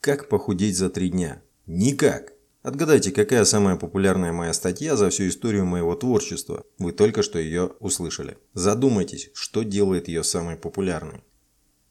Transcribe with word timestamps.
Как 0.00 0.30
похудеть 0.30 0.78
за 0.78 0.88
три 0.88 1.10
дня? 1.10 1.42
Никак. 1.66 2.32
Отгадайте, 2.62 3.10
какая 3.10 3.44
самая 3.44 3.76
популярная 3.76 4.32
моя 4.32 4.54
статья 4.54 4.96
за 4.96 5.10
всю 5.10 5.28
историю 5.28 5.66
моего 5.66 5.94
творчества. 5.94 6.64
Вы 6.78 6.92
только 6.92 7.22
что 7.22 7.38
ее 7.38 7.72
услышали. 7.80 8.38
Задумайтесь, 8.54 9.28
что 9.34 9.62
делает 9.62 10.08
ее 10.08 10.24
самой 10.24 10.56
популярной. 10.56 11.22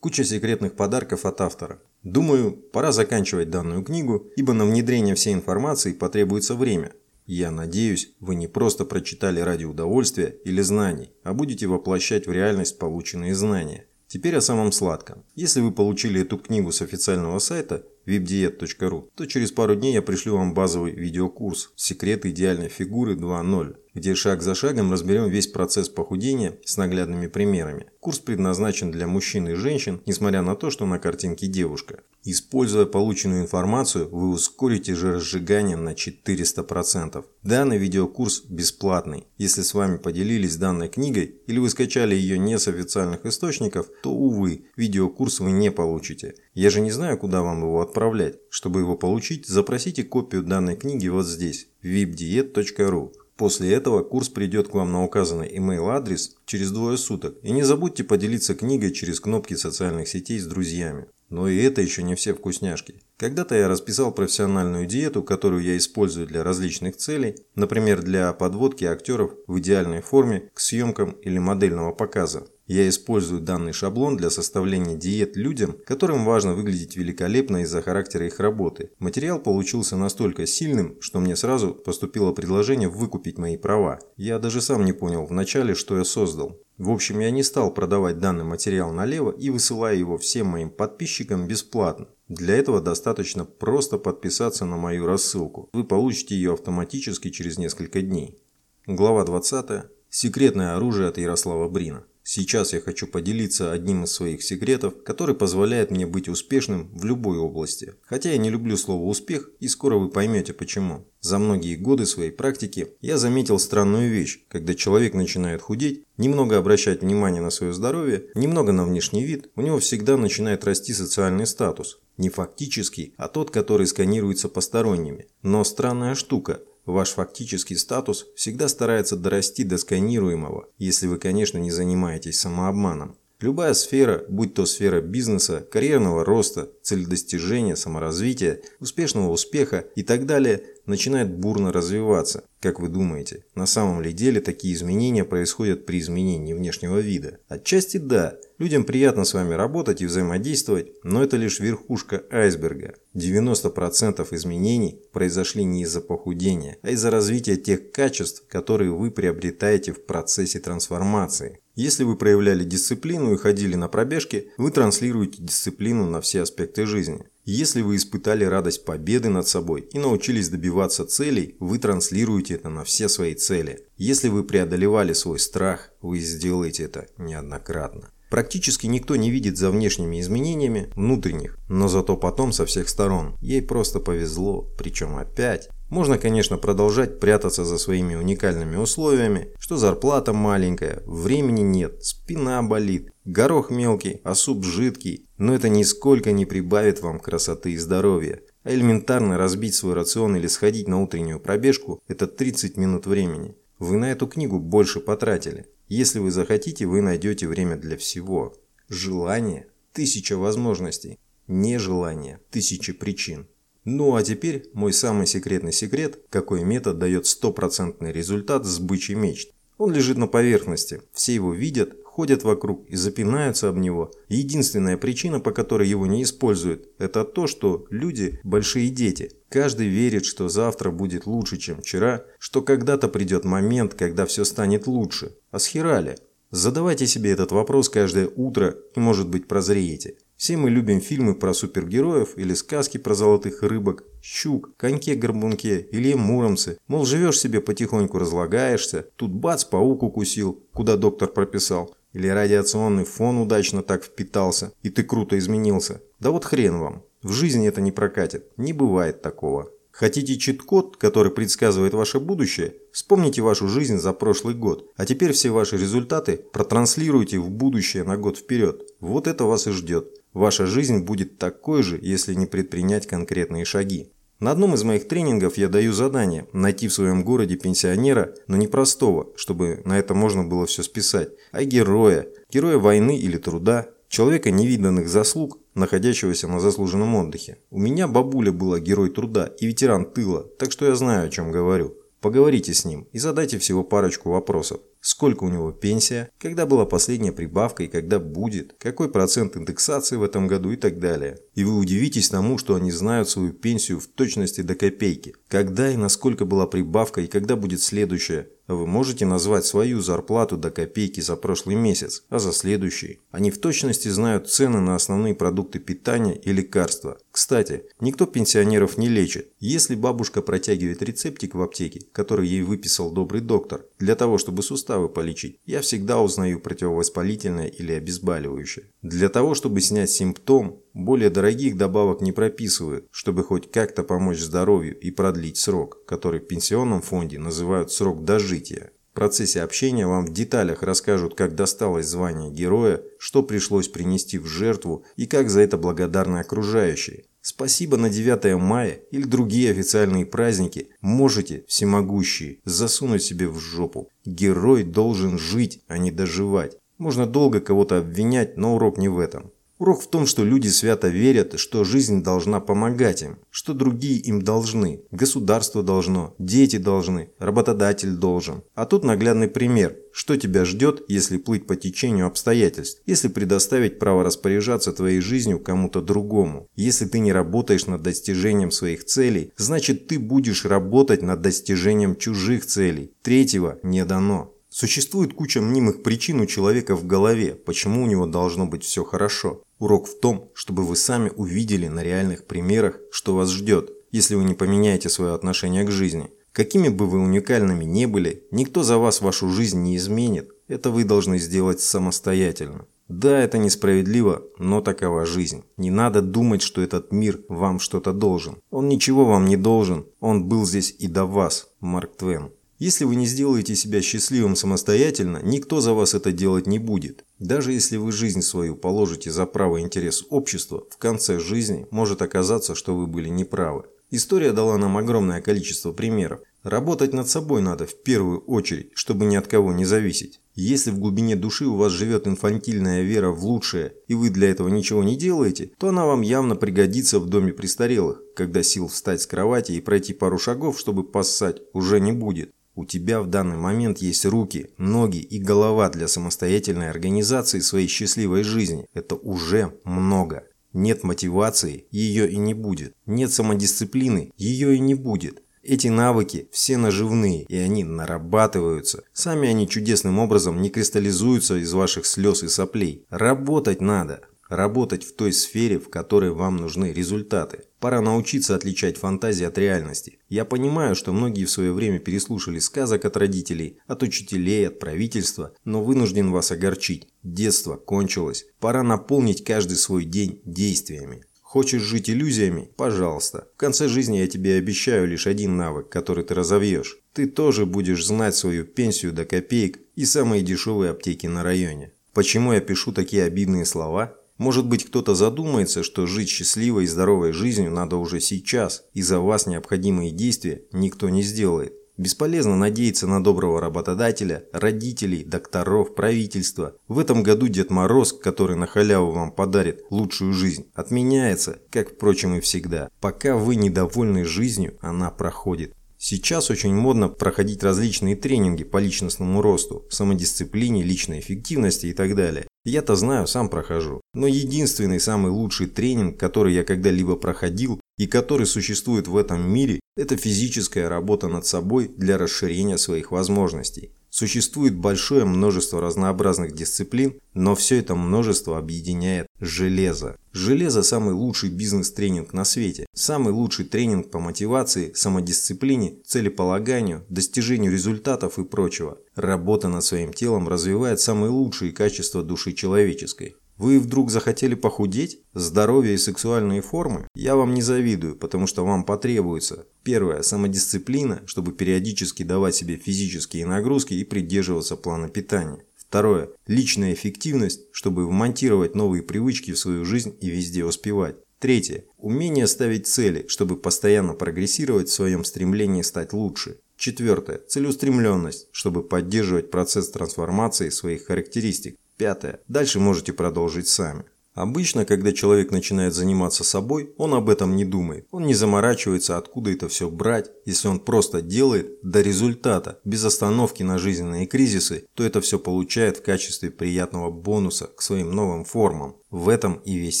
Куча 0.00 0.24
секретных 0.24 0.74
подарков 0.74 1.24
от 1.24 1.40
автора. 1.40 1.80
Думаю, 2.02 2.50
пора 2.50 2.90
заканчивать 2.90 3.50
данную 3.50 3.84
книгу, 3.84 4.26
ибо 4.34 4.52
на 4.52 4.64
внедрение 4.66 5.14
всей 5.14 5.34
информации 5.34 5.92
потребуется 5.92 6.56
время. 6.56 6.94
Я 7.26 7.52
надеюсь, 7.52 8.16
вы 8.18 8.34
не 8.34 8.48
просто 8.48 8.84
прочитали 8.84 9.38
ради 9.38 9.62
удовольствия 9.62 10.36
или 10.44 10.60
знаний, 10.60 11.12
а 11.22 11.34
будете 11.34 11.68
воплощать 11.68 12.26
в 12.26 12.32
реальность 12.32 12.80
полученные 12.80 13.36
знания. 13.36 13.86
Теперь 14.12 14.36
о 14.36 14.42
самом 14.42 14.72
сладком. 14.72 15.24
Если 15.36 15.62
вы 15.62 15.72
получили 15.72 16.20
эту 16.20 16.36
книгу 16.36 16.70
с 16.70 16.82
официального 16.82 17.38
сайта, 17.38 17.86
vipdiet.ru, 18.06 19.08
то 19.14 19.26
через 19.26 19.52
пару 19.52 19.74
дней 19.74 19.94
я 19.94 20.02
пришлю 20.02 20.36
вам 20.36 20.54
базовый 20.54 20.92
видеокурс 20.92 21.72
«Секреты 21.76 22.30
идеальной 22.30 22.68
фигуры 22.68 23.14
2.0», 23.14 23.76
где 23.94 24.14
шаг 24.14 24.42
за 24.42 24.54
шагом 24.54 24.92
разберем 24.92 25.28
весь 25.28 25.46
процесс 25.46 25.88
похудения 25.88 26.58
с 26.64 26.76
наглядными 26.76 27.26
примерами. 27.26 27.86
Курс 28.00 28.18
предназначен 28.18 28.90
для 28.90 29.06
мужчин 29.06 29.48
и 29.48 29.54
женщин, 29.54 30.00
несмотря 30.06 30.42
на 30.42 30.54
то, 30.54 30.70
что 30.70 30.86
на 30.86 30.98
картинке 30.98 31.46
девушка. 31.46 32.00
Используя 32.24 32.86
полученную 32.86 33.42
информацию, 33.42 34.08
вы 34.08 34.30
ускорите 34.30 34.94
жиросжигание 34.94 35.76
на 35.76 35.94
400%. 35.94 37.24
Данный 37.42 37.78
видеокурс 37.78 38.44
бесплатный. 38.48 39.26
Если 39.38 39.62
с 39.62 39.74
вами 39.74 39.96
поделились 39.96 40.56
данной 40.56 40.88
книгой 40.88 41.40
или 41.46 41.58
вы 41.58 41.68
скачали 41.68 42.14
ее 42.14 42.38
не 42.38 42.58
с 42.58 42.68
официальных 42.68 43.26
источников, 43.26 43.88
то, 44.02 44.12
увы, 44.12 44.66
видеокурс 44.76 45.40
вы 45.40 45.50
не 45.50 45.72
получите. 45.72 46.36
Я 46.54 46.70
же 46.70 46.80
не 46.80 46.92
знаю, 46.92 47.18
куда 47.18 47.42
вам 47.42 47.62
его 47.62 47.80
отправлять. 47.80 48.36
Чтобы 48.50 48.80
его 48.80 48.96
получить, 48.96 49.46
запросите 49.46 50.04
копию 50.04 50.42
данной 50.42 50.76
книги 50.76 51.08
вот 51.08 51.26
здесь, 51.26 51.68
vipdiet.ru. 51.82 53.12
После 53.42 53.72
этого 53.72 54.04
курс 54.04 54.28
придет 54.28 54.68
к 54.68 54.74
вам 54.74 54.92
на 54.92 55.02
указанный 55.02 55.48
email 55.48 55.90
адрес 55.90 56.36
через 56.46 56.70
двое 56.70 56.96
суток. 56.96 57.34
И 57.42 57.50
не 57.50 57.64
забудьте 57.64 58.04
поделиться 58.04 58.54
книгой 58.54 58.92
через 58.92 59.18
кнопки 59.18 59.54
социальных 59.54 60.06
сетей 60.06 60.38
с 60.38 60.46
друзьями. 60.46 61.06
Но 61.28 61.48
и 61.48 61.60
это 61.60 61.82
еще 61.82 62.04
не 62.04 62.14
все 62.14 62.34
вкусняшки. 62.34 63.02
Когда-то 63.16 63.56
я 63.56 63.66
расписал 63.66 64.12
профессиональную 64.12 64.86
диету, 64.86 65.24
которую 65.24 65.64
я 65.64 65.76
использую 65.76 66.28
для 66.28 66.44
различных 66.44 66.96
целей, 66.96 67.34
например, 67.56 68.02
для 68.02 68.32
подводки 68.32 68.84
актеров 68.84 69.32
в 69.48 69.58
идеальной 69.58 70.02
форме 70.02 70.48
к 70.54 70.60
съемкам 70.60 71.10
или 71.10 71.38
модельного 71.38 71.90
показа. 71.90 72.46
Я 72.72 72.88
использую 72.88 73.42
данный 73.42 73.74
шаблон 73.74 74.16
для 74.16 74.30
составления 74.30 74.96
диет 74.96 75.36
людям, 75.36 75.76
которым 75.84 76.24
важно 76.24 76.54
выглядеть 76.54 76.96
великолепно 76.96 77.58
из-за 77.64 77.82
характера 77.82 78.26
их 78.26 78.40
работы. 78.40 78.92
Материал 78.98 79.38
получился 79.38 79.94
настолько 79.98 80.46
сильным, 80.46 80.96
что 81.02 81.20
мне 81.20 81.36
сразу 81.36 81.74
поступило 81.74 82.32
предложение 82.32 82.88
выкупить 82.88 83.36
мои 83.36 83.58
права. 83.58 83.98
Я 84.16 84.38
даже 84.38 84.62
сам 84.62 84.86
не 84.86 84.94
понял 84.94 85.26
вначале, 85.26 85.74
что 85.74 85.98
я 85.98 86.04
создал. 86.04 86.62
В 86.78 86.88
общем, 86.88 87.20
я 87.20 87.30
не 87.30 87.42
стал 87.42 87.74
продавать 87.74 88.20
данный 88.20 88.44
материал 88.44 88.90
налево 88.90 89.32
и 89.32 89.50
высылаю 89.50 89.98
его 89.98 90.16
всем 90.16 90.46
моим 90.46 90.70
подписчикам 90.70 91.46
бесплатно. 91.46 92.08
Для 92.28 92.56
этого 92.56 92.80
достаточно 92.80 93.44
просто 93.44 93.98
подписаться 93.98 94.64
на 94.64 94.78
мою 94.78 95.04
рассылку. 95.04 95.68
Вы 95.74 95.84
получите 95.84 96.36
ее 96.36 96.54
автоматически 96.54 97.28
через 97.28 97.58
несколько 97.58 98.00
дней. 98.00 98.38
Глава 98.86 99.26
20. 99.26 99.90
Секретное 100.08 100.74
оружие 100.74 101.10
от 101.10 101.18
Ярослава 101.18 101.68
Брина. 101.68 102.06
Сейчас 102.34 102.72
я 102.72 102.80
хочу 102.80 103.06
поделиться 103.06 103.72
одним 103.72 104.04
из 104.04 104.12
своих 104.12 104.42
секретов, 104.42 105.02
который 105.04 105.34
позволяет 105.34 105.90
мне 105.90 106.06
быть 106.06 106.30
успешным 106.30 106.88
в 106.94 107.04
любой 107.04 107.36
области. 107.36 107.92
Хотя 108.06 108.30
я 108.30 108.38
не 108.38 108.48
люблю 108.48 108.78
слово 108.78 109.04
«успех» 109.04 109.50
и 109.60 109.68
скоро 109.68 109.98
вы 109.98 110.08
поймете 110.08 110.54
почему. 110.54 111.04
За 111.20 111.38
многие 111.38 111.76
годы 111.76 112.06
своей 112.06 112.30
практики 112.30 112.94
я 113.02 113.18
заметил 113.18 113.58
странную 113.58 114.10
вещь, 114.10 114.46
когда 114.48 114.74
человек 114.74 115.12
начинает 115.12 115.60
худеть, 115.60 116.04
немного 116.16 116.56
обращать 116.56 117.02
внимание 117.02 117.42
на 117.42 117.50
свое 117.50 117.74
здоровье, 117.74 118.24
немного 118.34 118.72
на 118.72 118.86
внешний 118.86 119.24
вид, 119.24 119.50
у 119.54 119.60
него 119.60 119.78
всегда 119.78 120.16
начинает 120.16 120.64
расти 120.64 120.94
социальный 120.94 121.46
статус. 121.46 121.98
Не 122.16 122.30
фактический, 122.30 123.12
а 123.18 123.28
тот, 123.28 123.50
который 123.50 123.86
сканируется 123.86 124.48
посторонними. 124.48 125.26
Но 125.42 125.64
странная 125.64 126.14
штука– 126.14 126.62
Ваш 126.86 127.10
фактический 127.10 127.76
статус 127.76 128.26
всегда 128.34 128.66
старается 128.66 129.16
дорасти 129.16 129.62
до 129.62 129.78
сканируемого, 129.78 130.68
если 130.78 131.06
вы, 131.06 131.18
конечно, 131.18 131.58
не 131.58 131.70
занимаетесь 131.70 132.40
самообманом. 132.40 133.16
Любая 133.40 133.74
сфера, 133.74 134.24
будь 134.28 134.54
то 134.54 134.66
сфера 134.66 135.00
бизнеса, 135.00 135.66
карьерного 135.68 136.24
роста, 136.24 136.70
целедостижения, 136.82 137.74
саморазвития, 137.74 138.60
успешного 138.78 139.30
успеха 139.30 139.86
и 139.96 140.02
так 140.02 140.26
далее, 140.26 140.62
начинает 140.86 141.32
бурно 141.32 141.72
развиваться. 141.72 142.44
Как 142.60 142.78
вы 142.78 142.88
думаете, 142.88 143.44
на 143.54 143.66
самом 143.66 144.02
ли 144.02 144.12
деле 144.12 144.40
такие 144.40 144.74
изменения 144.74 145.24
происходят 145.24 145.84
при 145.84 145.98
изменении 145.98 146.54
внешнего 146.54 146.98
вида? 146.98 147.38
Отчасти 147.48 147.96
да. 147.96 148.36
Людям 148.58 148.84
приятно 148.84 149.24
с 149.24 149.34
вами 149.34 149.54
работать 149.54 150.00
и 150.00 150.06
взаимодействовать, 150.06 150.92
но 151.02 151.24
это 151.24 151.36
лишь 151.36 151.58
верхушка 151.58 152.22
айсберга. 152.30 152.94
90% 153.16 154.24
изменений 154.30 155.00
произошли 155.12 155.64
не 155.64 155.82
из-за 155.82 156.00
похудения, 156.00 156.76
а 156.82 156.90
из-за 156.90 157.10
развития 157.10 157.56
тех 157.56 157.90
качеств, 157.90 158.44
которые 158.48 158.92
вы 158.92 159.10
приобретаете 159.10 159.92
в 159.92 160.06
процессе 160.06 160.60
трансформации. 160.60 161.58
Если 161.74 162.04
вы 162.04 162.16
проявляли 162.16 162.64
дисциплину 162.64 163.32
и 163.32 163.38
ходили 163.38 163.74
на 163.74 163.88
пробежки, 163.88 164.50
вы 164.58 164.70
транслируете 164.70 165.42
дисциплину 165.42 166.08
на 166.08 166.20
все 166.20 166.42
аспекты 166.42 166.86
жизни. 166.86 167.24
Если 167.44 167.82
вы 167.82 167.96
испытали 167.96 168.44
радость 168.44 168.84
победы 168.84 169.28
над 169.28 169.48
собой 169.48 169.88
и 169.92 169.98
научились 169.98 170.48
добиваться 170.48 171.04
целей, 171.04 171.56
вы 171.58 171.78
транслируете 171.78 172.54
это 172.54 172.68
на 172.68 172.84
все 172.84 173.08
свои 173.08 173.34
цели. 173.34 173.88
Если 173.96 174.28
вы 174.28 174.44
преодолевали 174.44 175.12
свой 175.12 175.40
страх, 175.40 175.90
вы 176.00 176.20
сделаете 176.20 176.84
это 176.84 177.08
неоднократно. 177.18 178.10
Практически 178.30 178.86
никто 178.86 179.16
не 179.16 179.30
видит 179.30 179.58
за 179.58 179.70
внешними 179.70 180.20
изменениями 180.20 180.90
внутренних, 180.94 181.58
но 181.68 181.88
зато 181.88 182.16
потом 182.16 182.52
со 182.52 182.64
всех 182.64 182.88
сторон. 182.88 183.36
Ей 183.42 183.60
просто 183.60 184.00
повезло, 184.00 184.62
причем 184.78 185.16
опять. 185.16 185.68
Можно, 185.92 186.16
конечно, 186.16 186.56
продолжать 186.56 187.20
прятаться 187.20 187.66
за 187.66 187.76
своими 187.76 188.14
уникальными 188.14 188.76
условиями, 188.76 189.52
что 189.58 189.76
зарплата 189.76 190.32
маленькая, 190.32 191.02
времени 191.04 191.60
нет, 191.60 192.02
спина 192.02 192.62
болит, 192.62 193.12
горох 193.26 193.68
мелкий, 193.68 194.22
а 194.24 194.34
суп 194.34 194.64
жидкий, 194.64 195.26
но 195.36 195.54
это 195.54 195.68
нисколько 195.68 196.32
не 196.32 196.46
прибавит 196.46 197.02
вам 197.02 197.20
красоты 197.20 197.72
и 197.72 197.76
здоровья. 197.76 198.40
А 198.64 198.72
элементарно 198.72 199.36
разбить 199.36 199.74
свой 199.74 199.92
рацион 199.92 200.34
или 200.34 200.46
сходить 200.46 200.88
на 200.88 201.02
утреннюю 201.02 201.38
пробежку– 201.40 202.02
это 202.08 202.26
30 202.26 202.78
минут 202.78 203.04
времени. 203.04 203.54
Вы 203.78 203.98
на 203.98 204.12
эту 204.12 204.26
книгу 204.26 204.58
больше 204.58 204.98
потратили. 204.98 205.66
Если 205.88 206.20
вы 206.20 206.30
захотите, 206.30 206.86
вы 206.86 207.02
найдете 207.02 207.46
время 207.46 207.76
для 207.76 207.98
всего. 207.98 208.56
Желание– 208.88 209.66
тысяча 209.92 210.38
возможностей. 210.38 211.18
Нежелание– 211.48 212.40
тысячи 212.50 212.94
причин. 212.94 213.46
Ну 213.84 214.14
а 214.14 214.22
теперь 214.22 214.70
мой 214.74 214.92
самый 214.92 215.26
секретный 215.26 215.72
секрет, 215.72 216.20
какой 216.30 216.62
метод 216.62 216.98
дает 216.98 217.26
стопроцентный 217.26 218.12
результат 218.12 218.64
с 218.64 218.78
бычий 218.78 219.14
мечт. 219.14 219.50
Он 219.76 219.92
лежит 219.92 220.16
на 220.16 220.28
поверхности, 220.28 221.02
все 221.12 221.34
его 221.34 221.52
видят, 221.52 221.96
ходят 222.04 222.44
вокруг 222.44 222.86
и 222.88 222.94
запинаются 222.94 223.68
об 223.68 223.78
него. 223.78 224.12
единственная 224.28 224.98
причина, 224.98 225.40
по 225.40 225.50
которой 225.50 225.88
его 225.88 226.06
не 226.06 226.22
используют, 226.22 226.88
это 226.98 227.24
то, 227.24 227.46
что 227.46 227.86
люди– 227.90 228.38
большие 228.44 228.90
дети. 228.90 229.32
Каждый 229.48 229.88
верит, 229.88 230.26
что 230.26 230.48
завтра 230.48 230.90
будет 230.90 231.26
лучше, 231.26 231.56
чем 231.56 231.80
вчера, 231.80 232.24
что 232.38 232.62
когда-то 232.62 233.08
придет 233.08 233.44
момент, 233.44 233.94
когда 233.94 234.26
все 234.26 234.44
станет 234.44 234.86
лучше. 234.86 235.34
А 235.50 235.58
схерали? 235.58 236.18
Задавайте 236.50 237.06
себе 237.06 237.30
этот 237.30 237.50
вопрос 237.50 237.88
каждое 237.88 238.28
утро 238.28 238.76
и, 238.94 239.00
может 239.00 239.28
быть, 239.28 239.48
прозреете. 239.48 240.16
Все 240.42 240.56
мы 240.56 240.70
любим 240.70 241.00
фильмы 241.00 241.36
про 241.36 241.54
супергероев 241.54 242.36
или 242.36 242.52
сказки 242.54 242.98
про 242.98 243.14
золотых 243.14 243.62
рыбок, 243.62 244.02
щук, 244.20 244.76
коньке-горбунке 244.76 245.78
или 245.78 246.14
муромце. 246.14 246.78
Мол, 246.88 247.06
живешь 247.06 247.38
себе 247.38 247.60
потихоньку 247.60 248.18
разлагаешься, 248.18 249.06
тут 249.14 249.30
бац, 249.30 249.62
паук 249.62 250.02
укусил, 250.02 250.60
куда 250.72 250.96
доктор 250.96 251.28
прописал. 251.28 251.94
Или 252.12 252.26
радиационный 252.26 253.04
фон 253.04 253.38
удачно 253.38 253.84
так 253.84 254.02
впитался, 254.02 254.72
и 254.82 254.90
ты 254.90 255.04
круто 255.04 255.38
изменился. 255.38 256.00
Да 256.18 256.32
вот 256.32 256.44
хрен 256.44 256.76
вам. 256.76 257.04
В 257.22 257.30
жизни 257.30 257.68
это 257.68 257.80
не 257.80 257.92
прокатит. 257.92 258.46
Не 258.56 258.72
бывает 258.72 259.22
такого. 259.22 259.70
Хотите 259.92 260.38
чит-код, 260.38 260.96
который 260.96 261.30
предсказывает 261.30 261.92
ваше 261.92 262.18
будущее? 262.18 262.74
Вспомните 262.92 263.42
вашу 263.42 263.68
жизнь 263.68 263.98
за 263.98 264.14
прошлый 264.14 264.54
год, 264.54 264.90
а 264.96 265.04
теперь 265.04 265.32
все 265.32 265.50
ваши 265.50 265.76
результаты 265.76 266.40
протранслируйте 266.52 267.38
в 267.38 267.50
будущее 267.50 268.02
на 268.02 268.16
год 268.16 268.38
вперед. 268.38 268.82
Вот 269.00 269.26
это 269.26 269.44
вас 269.44 269.66
и 269.66 269.70
ждет. 269.70 270.08
Ваша 270.32 270.66
жизнь 270.66 271.00
будет 271.00 271.36
такой 271.36 271.82
же, 271.82 271.98
если 272.00 272.32
не 272.32 272.46
предпринять 272.46 273.06
конкретные 273.06 273.66
шаги. 273.66 274.10
На 274.40 274.50
одном 274.50 274.74
из 274.74 274.82
моих 274.82 275.06
тренингов 275.06 275.56
я 275.56 275.68
даю 275.68 275.92
задание 275.92 276.48
найти 276.52 276.88
в 276.88 276.92
своем 276.92 277.22
городе 277.22 277.56
пенсионера, 277.56 278.34
но 278.48 278.56
не 278.56 278.66
простого, 278.66 279.28
чтобы 279.36 279.82
на 279.84 279.98
это 279.98 280.14
можно 280.14 280.42
было 280.42 280.66
все 280.66 280.82
списать, 280.82 281.28
а 281.52 281.62
героя, 281.62 282.26
героя 282.50 282.78
войны 282.78 283.16
или 283.16 283.36
труда, 283.36 283.90
человека 284.12 284.50
невиданных 284.50 285.08
заслуг, 285.08 285.58
находящегося 285.74 286.46
на 286.46 286.60
заслуженном 286.60 287.14
отдыхе. 287.14 287.56
У 287.70 287.78
меня 287.78 288.06
бабуля 288.06 288.52
была 288.52 288.78
герой 288.78 289.08
труда 289.08 289.50
и 289.58 289.66
ветеран 289.66 290.04
тыла, 290.04 290.42
так 290.58 290.70
что 290.70 290.84
я 290.84 290.94
знаю, 290.94 291.26
о 291.26 291.30
чем 291.30 291.50
говорю. 291.50 291.96
Поговорите 292.20 292.72
с 292.74 292.84
ним 292.84 293.08
и 293.10 293.18
задайте 293.18 293.58
всего 293.58 293.82
парочку 293.82 294.30
вопросов. 294.30 294.80
Сколько 295.00 295.42
у 295.42 295.48
него 295.48 295.72
пенсия, 295.72 296.30
когда 296.38 296.66
была 296.66 296.84
последняя 296.84 297.32
прибавка 297.32 297.82
и 297.82 297.88
когда 297.88 298.20
будет, 298.20 298.76
какой 298.78 299.10
процент 299.10 299.56
индексации 299.56 300.14
в 300.14 300.22
этом 300.22 300.46
году 300.46 300.70
и 300.70 300.76
так 300.76 301.00
далее. 301.00 301.38
И 301.54 301.64
вы 301.64 301.76
удивитесь 301.76 302.28
тому, 302.28 302.58
что 302.58 302.76
они 302.76 302.92
знают 302.92 303.28
свою 303.28 303.52
пенсию 303.52 303.98
в 303.98 304.06
точности 304.06 304.60
до 304.60 304.76
копейки. 304.76 305.34
Когда 305.48 305.90
и 305.90 305.96
насколько 305.96 306.44
была 306.44 306.68
прибавка 306.68 307.22
и 307.22 307.26
когда 307.26 307.56
будет 307.56 307.82
следующая. 307.82 308.48
Вы 308.74 308.86
можете 308.86 309.26
назвать 309.26 309.66
свою 309.66 310.00
зарплату 310.00 310.56
до 310.56 310.70
копейки 310.70 311.20
за 311.20 311.36
прошлый 311.36 311.76
месяц, 311.76 312.24
а 312.28 312.38
за 312.38 312.52
следующий. 312.52 313.20
Они 313.30 313.50
в 313.50 313.58
точности 313.58 314.08
знают 314.08 314.48
цены 314.48 314.80
на 314.80 314.94
основные 314.94 315.34
продукты 315.34 315.78
питания 315.78 316.34
и 316.34 316.52
лекарства. 316.52 317.18
Кстати, 317.30 317.84
никто 318.00 318.26
пенсионеров 318.26 318.98
не 318.98 319.08
лечит. 319.08 319.50
Если 319.58 319.94
бабушка 319.94 320.42
протягивает 320.42 321.02
рецептик 321.02 321.54
в 321.54 321.62
аптеке, 321.62 322.02
который 322.12 322.48
ей 322.48 322.62
выписал 322.62 323.10
добрый 323.10 323.40
доктор, 323.40 323.84
для 323.98 324.14
того, 324.14 324.38
чтобы 324.38 324.62
суставы 324.62 325.08
полечить, 325.08 325.58
я 325.66 325.80
всегда 325.80 326.20
узнаю 326.20 326.60
противовоспалительное 326.60 327.68
или 327.68 327.92
обезболивающее. 327.92 328.86
Для 329.02 329.28
того, 329.28 329.54
чтобы 329.54 329.80
снять 329.80 330.10
симптом, 330.10 330.82
более 330.94 331.30
дорогих 331.30 331.76
добавок 331.76 332.20
не 332.20 332.32
прописывают, 332.32 333.06
чтобы 333.10 333.44
хоть 333.44 333.70
как-то 333.70 334.02
помочь 334.02 334.40
здоровью 334.40 334.98
и 334.98 335.10
продлить 335.10 335.56
срок, 335.56 336.04
который 336.06 336.40
в 336.40 336.46
пенсионном 336.46 337.00
фонде 337.00 337.38
называют 337.38 337.90
срок 337.90 338.24
дожития. 338.62 338.90
В 339.10 339.14
процессе 339.14 339.60
общения 339.60 340.06
вам 340.06 340.24
в 340.24 340.32
деталях 340.32 340.82
расскажут, 340.82 341.34
как 341.34 341.54
досталось 341.54 342.06
звание 342.06 342.50
героя, 342.50 343.02
что 343.18 343.42
пришлось 343.42 343.88
принести 343.88 344.38
в 344.38 344.46
жертву 344.46 345.04
и 345.16 345.26
как 345.26 345.50
за 345.50 345.60
это 345.60 345.76
благодарны 345.76 346.38
окружающие. 346.38 347.24
Спасибо 347.42 347.98
на 347.98 348.08
9 348.08 348.58
мая 348.58 349.00
или 349.10 349.24
другие 349.24 349.70
официальные 349.70 350.24
праздники 350.24 350.88
можете, 351.02 351.64
всемогущие, 351.68 352.60
засунуть 352.64 353.22
себе 353.22 353.48
в 353.48 353.58
жопу. 353.58 354.08
Герой 354.24 354.82
должен 354.82 355.38
жить, 355.38 355.82
а 355.88 355.98
не 355.98 356.10
доживать. 356.10 356.78
Можно 356.96 357.26
долго 357.26 357.60
кого-то 357.60 357.98
обвинять, 357.98 358.56
но 358.56 358.76
урок 358.76 358.96
не 358.96 359.08
в 359.08 359.18
этом. 359.18 359.50
Урок 359.82 360.00
в 360.02 360.06
том, 360.06 360.26
что 360.26 360.44
люди 360.44 360.68
свято 360.68 361.08
верят, 361.08 361.58
что 361.58 361.82
жизнь 361.82 362.22
должна 362.22 362.60
помогать 362.60 363.22
им, 363.22 363.38
что 363.50 363.74
другие 363.74 364.16
им 364.20 364.40
должны, 364.40 365.02
государство 365.10 365.82
должно, 365.82 366.36
дети 366.38 366.76
должны, 366.76 367.30
работодатель 367.40 368.12
должен. 368.12 368.62
А 368.76 368.86
тут 368.86 369.02
наглядный 369.02 369.48
пример, 369.48 369.96
что 370.12 370.36
тебя 370.36 370.64
ждет, 370.64 371.02
если 371.08 371.36
плыть 371.36 371.66
по 371.66 371.74
течению 371.74 372.28
обстоятельств, 372.28 373.02
если 373.06 373.26
предоставить 373.26 373.98
право 373.98 374.22
распоряжаться 374.22 374.92
твоей 374.92 375.18
жизнью 375.18 375.58
кому-то 375.58 376.00
другому. 376.00 376.68
Если 376.76 377.06
ты 377.06 377.18
не 377.18 377.32
работаешь 377.32 377.86
над 377.86 378.02
достижением 378.02 378.70
своих 378.70 379.04
целей, 379.04 379.52
значит 379.56 380.06
ты 380.06 380.20
будешь 380.20 380.64
работать 380.64 381.22
над 381.22 381.42
достижением 381.42 382.14
чужих 382.14 382.66
целей. 382.66 383.10
Третьего 383.22 383.80
не 383.82 384.04
дано. 384.04 384.52
Существует 384.74 385.34
куча 385.34 385.60
мнимых 385.60 386.02
причин 386.02 386.40
у 386.40 386.46
человека 386.46 386.96
в 386.96 387.06
голове, 387.06 387.54
почему 387.54 388.04
у 388.04 388.06
него 388.06 388.24
должно 388.24 388.64
быть 388.64 388.84
все 388.84 389.04
хорошо. 389.04 389.62
Урок 389.82 390.06
в 390.06 390.20
том, 390.20 390.48
чтобы 390.54 390.84
вы 390.84 390.94
сами 390.94 391.32
увидели 391.34 391.88
на 391.88 392.04
реальных 392.04 392.46
примерах, 392.46 393.00
что 393.10 393.34
вас 393.34 393.50
ждет, 393.50 393.90
если 394.12 394.36
вы 394.36 394.44
не 394.44 394.54
поменяете 394.54 395.08
свое 395.08 395.34
отношение 395.34 395.82
к 395.82 395.90
жизни. 395.90 396.30
Какими 396.52 396.88
бы 396.88 397.06
вы 397.06 397.18
уникальными 397.18 397.84
не 397.84 398.06
были, 398.06 398.44
никто 398.52 398.84
за 398.84 398.98
вас 398.98 399.20
вашу 399.20 399.48
жизнь 399.48 399.82
не 399.82 399.96
изменит. 399.96 400.52
Это 400.68 400.90
вы 400.90 401.02
должны 401.02 401.40
сделать 401.40 401.80
самостоятельно. 401.80 402.86
Да, 403.08 403.40
это 403.40 403.58
несправедливо, 403.58 404.44
но 404.56 404.82
такова 404.82 405.26
жизнь. 405.26 405.64
Не 405.76 405.90
надо 405.90 406.22
думать, 406.22 406.62
что 406.62 406.80
этот 406.80 407.10
мир 407.10 407.40
вам 407.48 407.80
что-то 407.80 408.12
должен. 408.12 408.58
Он 408.70 408.88
ничего 408.88 409.24
вам 409.24 409.46
не 409.46 409.56
должен. 409.56 410.06
Он 410.20 410.44
был 410.44 410.64
здесь 410.64 410.94
и 410.96 411.08
до 411.08 411.24
вас, 411.24 411.66
Марк 411.80 412.14
Твен. 412.16 412.52
Если 412.82 413.04
вы 413.04 413.14
не 413.14 413.26
сделаете 413.26 413.76
себя 413.76 414.02
счастливым 414.02 414.56
самостоятельно, 414.56 415.38
никто 415.44 415.80
за 415.80 415.92
вас 415.92 416.14
это 416.14 416.32
делать 416.32 416.66
не 416.66 416.80
будет. 416.80 417.24
Даже 417.38 417.70
если 417.70 417.96
вы 417.96 418.10
жизнь 418.10 418.42
свою 418.42 418.74
положите 418.74 419.30
за 419.30 419.46
право 419.46 419.80
интерес 419.80 420.24
общества, 420.30 420.82
в 420.90 420.96
конце 420.98 421.38
жизни 421.38 421.86
может 421.92 422.22
оказаться, 422.22 422.74
что 422.74 422.96
вы 422.96 423.06
были 423.06 423.28
неправы. 423.28 423.84
История 424.10 424.50
дала 424.50 424.78
нам 424.78 424.96
огромное 424.96 425.40
количество 425.40 425.92
примеров. 425.92 426.40
Работать 426.64 427.12
над 427.12 427.28
собой 427.28 427.62
надо 427.62 427.86
в 427.86 428.02
первую 428.02 428.40
очередь, 428.40 428.90
чтобы 428.94 429.26
ни 429.26 429.36
от 429.36 429.46
кого 429.46 429.72
не 429.72 429.84
зависеть. 429.84 430.40
Если 430.56 430.90
в 430.90 430.98
глубине 430.98 431.36
души 431.36 431.66
у 431.66 431.76
вас 431.76 431.92
живет 431.92 432.26
инфантильная 432.26 433.02
вера 433.02 433.30
в 433.30 433.44
лучшее, 433.44 433.94
и 434.08 434.14
вы 434.14 434.28
для 434.28 434.50
этого 434.50 434.66
ничего 434.66 435.04
не 435.04 435.14
делаете, 435.14 435.70
то 435.78 435.90
она 435.90 436.04
вам 436.04 436.22
явно 436.22 436.56
пригодится 436.56 437.20
в 437.20 437.28
доме 437.28 437.52
престарелых, 437.52 438.20
когда 438.34 438.64
сил 438.64 438.88
встать 438.88 439.22
с 439.22 439.26
кровати 439.28 439.70
и 439.70 439.80
пройти 439.80 440.12
пару 440.14 440.36
шагов, 440.36 440.80
чтобы 440.80 441.04
поссать, 441.04 441.62
уже 441.72 442.00
не 442.00 442.10
будет. 442.10 442.52
У 442.74 442.86
тебя 442.86 443.20
в 443.20 443.26
данный 443.26 443.56
момент 443.56 443.98
есть 443.98 444.24
руки, 444.24 444.70
ноги 444.78 445.18
и 445.18 445.38
голова 445.38 445.90
для 445.90 446.08
самостоятельной 446.08 446.88
организации 446.88 447.60
своей 447.60 447.86
счастливой 447.86 448.44
жизни. 448.44 448.86
Это 448.94 449.14
уже 449.14 449.78
много. 449.84 450.44
Нет 450.72 451.04
мотивации, 451.04 451.86
ее 451.90 452.30
и 452.30 452.36
не 452.36 452.54
будет. 452.54 452.94
Нет 453.04 453.30
самодисциплины, 453.30 454.32
ее 454.38 454.76
и 454.76 454.78
не 454.78 454.94
будет. 454.94 455.42
Эти 455.62 455.88
навыки 455.88 456.48
все 456.50 456.76
наживные, 456.76 457.44
и 457.44 457.56
они 457.56 457.84
нарабатываются. 457.84 459.04
Сами 459.12 459.48
они 459.48 459.68
чудесным 459.68 460.18
образом 460.18 460.60
не 460.60 460.70
кристаллизуются 460.70 461.56
из 461.56 461.72
ваших 461.72 462.06
слез 462.06 462.42
и 462.42 462.48
соплей. 462.48 463.04
Работать 463.10 463.80
надо. 463.80 464.22
Работать 464.52 465.02
в 465.02 465.14
той 465.14 465.32
сфере, 465.32 465.78
в 465.78 465.88
которой 465.88 466.30
вам 466.30 466.58
нужны 466.58 466.92
результаты. 466.92 467.60
Пора 467.80 468.02
научиться 468.02 468.54
отличать 468.54 468.98
фантазии 468.98 469.46
от 469.46 469.56
реальности. 469.56 470.18
Я 470.28 470.44
понимаю, 470.44 470.94
что 470.94 471.14
многие 471.14 471.46
в 471.46 471.50
свое 471.50 471.72
время 471.72 471.98
переслушали 471.98 472.58
сказок 472.58 473.06
от 473.06 473.16
родителей, 473.16 473.78
от 473.86 474.02
учителей, 474.02 474.68
от 474.68 474.78
правительства, 474.78 475.54
но 475.64 475.82
вынужден 475.82 476.30
вас 476.30 476.50
огорчить. 476.50 477.08
Детство 477.22 477.76
кончилось. 477.76 478.44
Пора 478.60 478.82
наполнить 478.82 479.42
каждый 479.42 479.78
свой 479.78 480.04
день 480.04 480.42
действиями. 480.44 481.24
Хочешь 481.40 481.80
жить 481.80 482.10
иллюзиями? 482.10 482.68
Пожалуйста. 482.76 483.48
В 483.54 483.56
конце 483.56 483.88
жизни 483.88 484.18
я 484.18 484.26
тебе 484.26 484.56
обещаю 484.56 485.08
лишь 485.08 485.26
один 485.26 485.56
навык, 485.56 485.88
который 485.88 486.24
ты 486.24 486.34
разовьешь. 486.34 486.98
Ты 487.14 487.24
тоже 487.26 487.64
будешь 487.64 488.04
знать 488.04 488.36
свою 488.36 488.66
пенсию 488.66 489.14
до 489.14 489.24
копеек 489.24 489.80
и 489.96 490.04
самые 490.04 490.42
дешевые 490.42 490.90
аптеки 490.90 491.26
на 491.26 491.42
районе. 491.42 491.94
Почему 492.12 492.52
я 492.52 492.60
пишу 492.60 492.92
такие 492.92 493.24
обидные 493.24 493.64
слова? 493.64 494.18
Может 494.42 494.66
быть, 494.66 494.84
кто-то 494.84 495.14
задумается, 495.14 495.84
что 495.84 496.08
жить 496.08 496.28
счастливой 496.28 496.82
и 496.82 496.88
здоровой 496.88 497.30
жизнью 497.30 497.70
надо 497.70 497.96
уже 497.96 498.18
сейчас, 498.18 498.82
и 498.92 499.00
за 499.00 499.20
вас 499.20 499.46
необходимые 499.46 500.10
действия 500.10 500.62
никто 500.72 501.08
не 501.10 501.22
сделает. 501.22 501.74
Бесполезно 501.96 502.56
надеяться 502.56 503.06
на 503.06 503.22
доброго 503.22 503.60
работодателя, 503.60 504.42
родителей, 504.52 505.22
докторов, 505.22 505.94
правительства. 505.94 506.74
В 506.88 506.98
этом 506.98 507.22
году 507.22 507.46
Дед 507.46 507.70
Мороз, 507.70 508.12
который 508.12 508.56
на 508.56 508.66
халяву 508.66 509.12
вам 509.12 509.30
подарит 509.30 509.84
лучшую 509.90 510.32
жизнь, 510.32 510.66
отменяется, 510.74 511.60
как, 511.70 511.92
впрочем, 511.92 512.34
и 512.34 512.40
всегда. 512.40 512.88
Пока 513.00 513.36
вы 513.36 513.54
недовольны 513.54 514.24
жизнью, 514.24 514.76
она 514.80 515.12
проходит. 515.12 515.72
Сейчас 516.04 516.50
очень 516.50 516.74
модно 516.74 517.08
проходить 517.08 517.62
различные 517.62 518.16
тренинги 518.16 518.64
по 518.64 518.78
личностному 518.78 519.40
росту, 519.40 519.86
самодисциплине, 519.88 520.82
личной 520.82 521.20
эффективности 521.20 521.86
и 521.86 521.92
так 521.92 522.16
далее. 522.16 522.48
Я-то 522.64 522.96
знаю, 522.96 523.28
сам 523.28 523.48
прохожу. 523.48 524.00
Но 524.12 524.26
единственный 524.26 524.98
самый 524.98 525.30
лучший 525.30 525.68
тренинг, 525.68 526.18
который 526.18 526.54
я 526.54 526.64
когда-либо 526.64 527.14
проходил 527.14 527.80
и 527.98 528.08
который 528.08 528.46
существует 528.46 529.06
в 529.06 529.16
этом 529.16 529.48
мире, 529.48 529.78
это 529.96 530.16
физическая 530.16 530.88
работа 530.88 531.28
над 531.28 531.46
собой 531.46 531.86
для 531.96 532.18
расширения 532.18 532.78
своих 532.78 533.12
возможностей. 533.12 533.92
Существует 534.12 534.76
большое 534.76 535.24
множество 535.24 535.80
разнообразных 535.80 536.54
дисциплин, 536.54 537.18
но 537.32 537.54
все 537.54 537.78
это 537.78 537.94
множество 537.94 538.58
объединяет 538.58 539.26
железо. 539.40 540.18
Железо– 540.32 540.82
самый 540.84 541.14
лучший 541.14 541.48
бизнес-тренинг 541.48 542.34
на 542.34 542.44
свете, 542.44 542.84
самый 542.92 543.32
лучший 543.32 543.64
тренинг 543.64 544.10
по 544.10 544.20
мотивации, 544.20 544.92
самодисциплине, 544.94 545.94
целеполаганию, 546.04 547.06
достижению 547.08 547.72
результатов 547.72 548.38
и 548.38 548.44
прочего. 548.44 548.98
Работа 549.14 549.68
над 549.68 549.82
своим 549.82 550.12
телом 550.12 550.46
развивает 550.46 551.00
самые 551.00 551.30
лучшие 551.30 551.72
качества 551.72 552.22
души 552.22 552.52
человеческой. 552.52 553.36
Вы 553.62 553.78
вдруг 553.78 554.10
захотели 554.10 554.56
похудеть? 554.56 555.20
Здоровье 555.34 555.94
и 555.94 555.96
сексуальные 555.96 556.62
формы? 556.62 557.06
Я 557.14 557.36
вам 557.36 557.54
не 557.54 557.62
завидую, 557.62 558.16
потому 558.16 558.48
что 558.48 558.66
вам 558.66 558.82
потребуется. 558.82 559.66
Первое– 559.84 560.22
самодисциплина, 560.22 561.22
чтобы 561.26 561.52
периодически 561.52 562.24
давать 562.24 562.56
себе 562.56 562.74
физические 562.74 563.46
нагрузки 563.46 563.94
и 563.94 564.02
придерживаться 564.02 564.74
плана 564.74 565.08
питания. 565.08 565.64
Второе– 565.76 566.30
личная 566.48 566.92
эффективность, 566.92 567.60
чтобы 567.70 568.04
вмонтировать 568.04 568.74
новые 568.74 569.04
привычки 569.04 569.52
в 569.52 569.58
свою 569.60 569.84
жизнь 569.84 570.16
и 570.20 570.28
везде 570.28 570.64
успевать. 570.64 571.14
Третье– 571.38 571.84
умение 571.98 572.48
ставить 572.48 572.88
цели, 572.88 573.26
чтобы 573.28 573.56
постоянно 573.56 574.14
прогрессировать 574.14 574.88
в 574.88 574.92
своем 574.92 575.22
стремлении 575.22 575.82
стать 575.82 576.12
лучше. 576.12 576.58
Четвертое– 576.76 577.38
целеустремленность, 577.48 578.48
чтобы 578.50 578.82
поддерживать 578.82 579.52
процесс 579.52 579.88
трансформации 579.90 580.68
своих 580.68 581.06
характеристик. 581.06 581.76
Пятое. 581.96 582.40
Дальше 582.48 582.80
можете 582.80 583.12
продолжить 583.12 583.68
сами. 583.68 584.04
Обычно, 584.34 584.86
когда 584.86 585.12
человек 585.12 585.50
начинает 585.50 585.92
заниматься 585.92 586.42
собой, 586.42 586.94
он 586.96 587.12
об 587.12 587.28
этом 587.28 587.54
не 587.54 587.66
думает. 587.66 588.06
Он 588.10 588.24
не 588.24 588.34
заморачивается, 588.34 589.18
откуда 589.18 589.50
это 589.50 589.68
все 589.68 589.90
брать. 589.90 590.30
Если 590.46 590.68
он 590.68 590.80
просто 590.80 591.20
делает 591.20 591.78
до 591.82 592.00
результата, 592.00 592.80
без 592.84 593.04
остановки 593.04 593.62
на 593.62 593.76
жизненные 593.76 594.26
кризисы, 594.26 594.86
то 594.94 595.04
это 595.04 595.20
все 595.20 595.38
получает 595.38 595.98
в 595.98 596.02
качестве 596.02 596.50
приятного 596.50 597.10
бонуса 597.10 597.66
к 597.66 597.82
своим 597.82 598.12
новым 598.12 598.44
формам. 598.44 598.96
В 599.10 599.28
этом 599.28 599.60
и 599.64 599.76
весь 599.76 600.00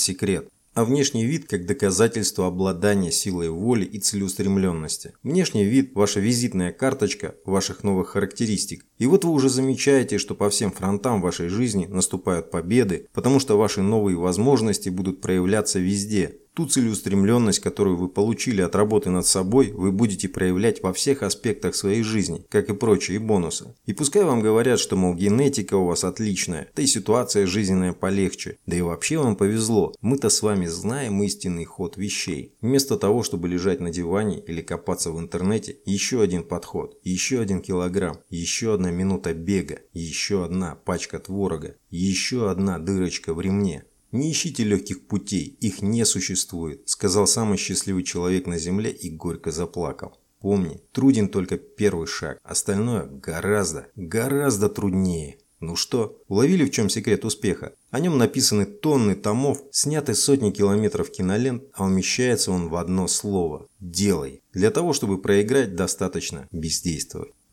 секрет 0.00 0.48
а 0.74 0.84
внешний 0.84 1.24
вид 1.24 1.46
как 1.48 1.66
доказательство 1.66 2.46
обладания 2.46 3.10
силой 3.10 3.50
воли 3.50 3.84
и 3.84 3.98
целеустремленности. 3.98 5.14
Внешний 5.22 5.64
вид– 5.64 5.92
ваша 5.94 6.20
визитная 6.20 6.72
карточка 6.72 7.34
ваших 7.44 7.84
новых 7.84 8.10
характеристик. 8.10 8.86
И 8.98 9.06
вот 9.06 9.24
вы 9.24 9.32
уже 9.32 9.48
замечаете, 9.48 10.18
что 10.18 10.34
по 10.34 10.48
всем 10.50 10.72
фронтам 10.72 11.20
вашей 11.20 11.48
жизни 11.48 11.86
наступают 11.86 12.50
победы, 12.50 13.08
потому 13.12 13.40
что 13.40 13.58
ваши 13.58 13.82
новые 13.82 14.16
возможности 14.16 14.88
будут 14.88 15.20
проявляться 15.20 15.78
везде, 15.78 16.38
Ту 16.54 16.66
целеустремленность, 16.66 17.60
которую 17.60 17.96
вы 17.96 18.08
получили 18.10 18.60
от 18.60 18.74
работы 18.74 19.08
над 19.08 19.26
собой, 19.26 19.72
вы 19.72 19.90
будете 19.90 20.28
проявлять 20.28 20.82
во 20.82 20.92
всех 20.92 21.22
аспектах 21.22 21.74
своей 21.74 22.02
жизни, 22.02 22.44
как 22.50 22.68
и 22.68 22.74
прочие 22.74 23.18
бонусы. 23.18 23.74
И 23.86 23.94
пускай 23.94 24.22
вам 24.22 24.42
говорят, 24.42 24.78
что, 24.78 24.94
мол, 24.96 25.14
генетика 25.14 25.76
у 25.76 25.86
вас 25.86 26.04
отличная, 26.04 26.68
да 26.76 26.82
и 26.82 26.86
ситуация 26.86 27.46
жизненная 27.46 27.94
полегче, 27.94 28.58
да 28.66 28.76
и 28.76 28.82
вообще 28.82 29.16
вам 29.16 29.34
повезло, 29.36 29.94
мы-то 30.02 30.28
с 30.28 30.42
вами 30.42 30.66
знаем 30.66 31.22
истинный 31.22 31.64
ход 31.64 31.96
вещей. 31.96 32.54
Вместо 32.60 32.98
того, 32.98 33.22
чтобы 33.22 33.48
лежать 33.48 33.80
на 33.80 33.90
диване 33.90 34.38
или 34.38 34.60
копаться 34.60 35.10
в 35.10 35.18
интернете, 35.18 35.78
еще 35.86 36.20
один 36.20 36.42
подход, 36.44 36.98
еще 37.02 37.40
один 37.40 37.62
килограмм, 37.62 38.18
еще 38.28 38.74
одна 38.74 38.90
минута 38.90 39.32
бега, 39.32 39.78
еще 39.94 40.44
одна 40.44 40.74
пачка 40.74 41.18
творога, 41.18 41.76
еще 41.88 42.50
одна 42.50 42.78
дырочка 42.78 43.32
в 43.32 43.40
ремне. 43.40 43.84
«Не 44.12 44.30
ищите 44.30 44.62
легких 44.62 45.06
путей, 45.06 45.56
их 45.60 45.82
не 45.82 46.04
существует»,– 46.04 46.82
сказал 46.86 47.26
самый 47.26 47.58
счастливый 47.58 48.04
человек 48.04 48.46
на 48.46 48.58
земле 48.58 48.90
и 48.90 49.10
горько 49.10 49.50
заплакал. 49.50 50.18
Помни, 50.42 50.82
труден 50.90 51.28
только 51.28 51.56
первый 51.56 52.08
шаг, 52.08 52.38
остальное 52.42 53.06
гораздо, 53.06 53.86
гораздо 53.94 54.68
труднее. 54.68 55.38
Ну 55.60 55.76
что, 55.76 56.20
уловили 56.26 56.64
в 56.64 56.72
чем 56.72 56.88
секрет 56.88 57.24
успеха? 57.24 57.74
О 57.92 58.00
нем 58.00 58.18
написаны 58.18 58.66
тонны 58.66 59.14
томов, 59.14 59.62
сняты 59.70 60.14
сотни 60.14 60.50
километров 60.50 61.12
кинолент, 61.12 61.62
а 61.72 61.84
умещается 61.84 62.50
он 62.50 62.68
в 62.68 62.74
одно 62.74 63.06
слово– 63.06 63.68
«делай». 63.80 64.42
Для 64.52 64.72
того, 64.72 64.92
чтобы 64.92 65.22
проиграть, 65.22 65.76
достаточно 65.76 66.48
бездействовать. 66.50 67.30